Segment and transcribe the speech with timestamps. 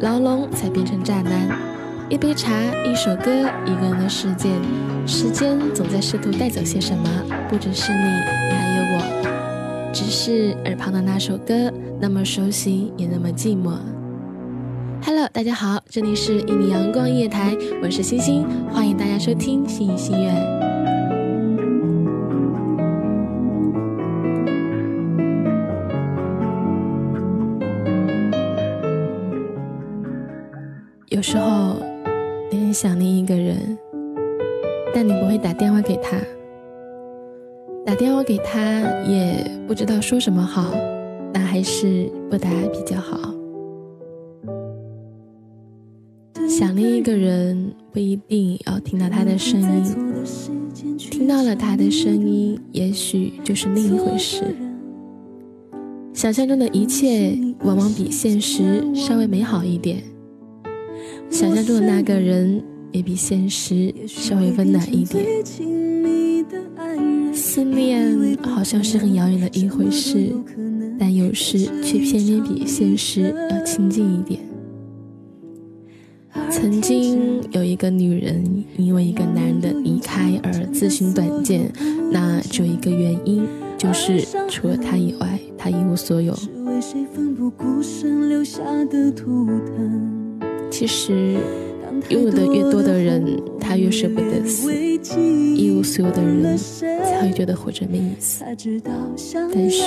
[0.00, 1.58] 牢笼才变成栅栏
[2.10, 2.50] 一杯茶，
[2.84, 3.30] 一首歌，
[3.64, 4.50] 一个人的世界。
[5.06, 7.08] 时间总在试图带走些什么，
[7.48, 7.98] 不只是你，
[8.50, 9.90] 还有我。
[9.92, 13.72] 只是耳旁的那首歌，那么熟悉，也那么寂寞。
[15.04, 20.63] Hello，大家好，这里是一米阳光夜台，我是星星，欢迎大家收听心语心愿
[31.14, 31.76] 有时候
[32.50, 32.74] 很。
[32.74, 33.78] 想念一个人，
[34.92, 36.18] 但你不会打电话给他。
[37.86, 40.74] 打电话给他也不知道说什么好，
[41.32, 43.32] 那还是不打比较好。
[46.48, 49.84] 想念一个人不一定要听到他的声音，
[50.98, 54.42] 听到了他的声音，也许就是另一回事。
[56.12, 60.02] 想象中的一切往往比现实稍微美好一点。
[61.30, 65.24] 想象中的那个人也比现实稍微温暖一点。
[67.32, 70.32] 思念好像是很遥远的一回事，
[70.98, 74.40] 但有时却偏偏比现实要亲近一点。
[76.50, 81.72] 曾经有一个女人因为一个男人的离开而自寻短见，
[82.12, 83.44] 那只有一个原因，
[83.76, 86.32] 就是除了他以外，他一无所有。
[90.76, 91.36] 其实，
[92.08, 94.68] 拥有的越多的人，他越舍不得死；
[95.54, 98.42] 一无所有的人，才会觉得活着没意思。
[98.42, 99.84] 但是，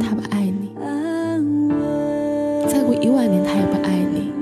[0.00, 0.70] 他不爱你，
[2.66, 4.32] 再过一万年，他也不爱你。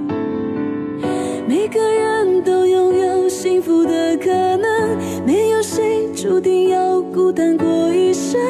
[1.48, 8.40] 每个人都拥有幸福的可能，没有谁注定要孤单过一生。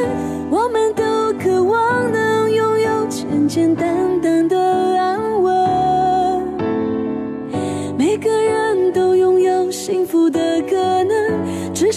[0.50, 4.61] 我们都渴望能拥有简简单单的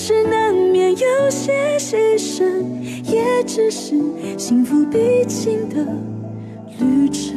[0.08, 2.44] 是难免有些牺牲，
[3.12, 3.96] 也只是
[4.38, 5.78] 幸福必经的
[6.78, 7.36] 旅程。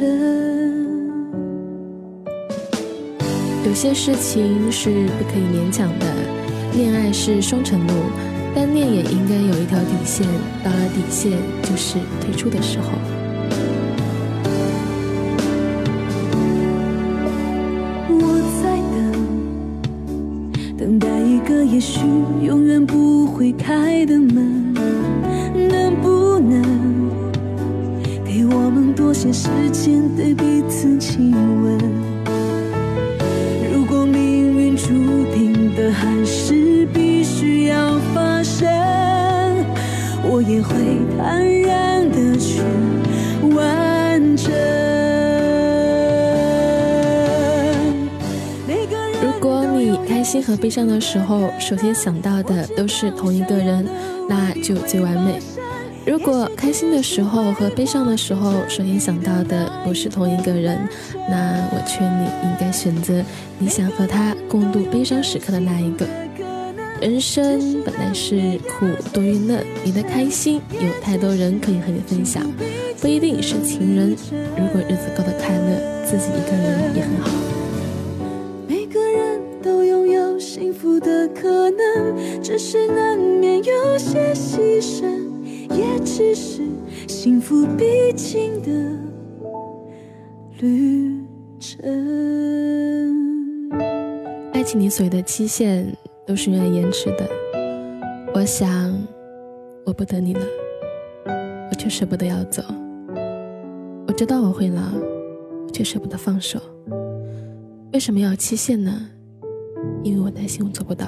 [3.65, 6.05] 有些事情是不可以勉强的，
[6.75, 7.93] 恋爱是双程路，
[8.53, 10.27] 单恋也应该有一条底线，
[10.63, 11.31] 到了底线
[11.63, 13.18] 就是退出的时候。
[20.79, 21.99] 等待一个也许
[22.41, 24.73] 永远不会开的门，
[25.53, 26.63] 能不能
[28.23, 31.77] 给我们多些时间对彼此亲吻？
[33.73, 34.87] 如果命运注
[35.35, 38.65] 定的还是必须要发生，
[40.31, 40.75] 我也会
[50.29, 53.83] 心和悲伤的时候，首先想到的都是同一个人，
[54.29, 55.39] 那就最完美。
[56.05, 60.77] 如果开心的时候和悲伤的时候，首先想到的不是同一个人，
[61.27, 63.23] 那我劝你应该选择
[63.57, 66.05] 你想和他共度悲伤时刻的那一个。
[67.01, 72.45] 人生本来是苦多于乐，你的开心有太多人可以和你分享，
[73.01, 74.15] 不一定是情人。
[74.55, 77.48] 如果日子过得快乐，自己一个人也很好。
[82.41, 85.05] 只是难免有些牺牲，
[85.75, 86.61] 也只是
[87.07, 88.69] 幸福必经的
[90.59, 91.21] 旅
[91.59, 91.79] 程。
[94.53, 95.95] 爱情里所有的期限
[96.25, 97.29] 都是用来延迟的。
[98.33, 98.95] 我想，
[99.85, 100.41] 我不等你了，
[101.71, 102.61] 我却舍不得要走。
[104.07, 104.81] 我知道我会老，
[105.65, 106.59] 我却舍不得放手。
[107.93, 109.09] 为什么要期限呢？
[110.03, 111.07] 因为我担心我做不到。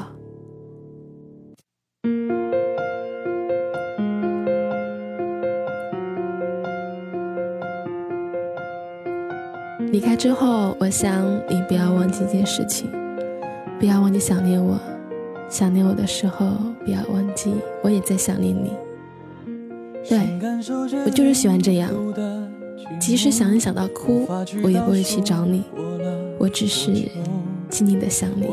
[10.01, 12.89] 离开之后，我想你不要忘记一件事情，
[13.79, 14.75] 不要忘记想念我。
[15.47, 16.53] 想念我的时候，
[16.83, 17.53] 不要忘记
[17.83, 18.71] 我也在想念你。
[20.09, 20.17] 对
[21.05, 21.91] 我就是喜欢这样，
[22.99, 24.25] 即使想你想到哭，
[24.63, 25.65] 我也不会去找你，
[26.39, 26.91] 我只是
[27.69, 28.47] 静静的想你。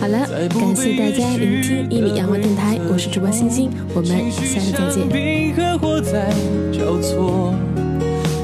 [0.00, 2.09] 好了，感谢大家聆听一
[3.00, 5.08] 是主播星星，我们下次再见。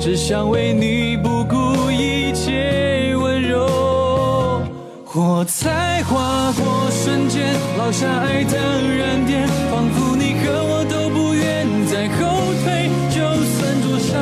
[0.00, 4.62] 只想为你不顾一切温柔，
[5.04, 8.56] 火才划过瞬间，烙下爱的
[8.96, 13.20] 燃点，仿佛你和我都不愿再后退，就
[13.52, 14.16] 算灼伤，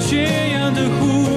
[0.00, 1.35] 缺氧的呼